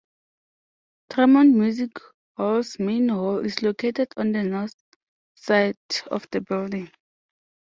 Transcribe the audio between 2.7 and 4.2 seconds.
Main Hall is located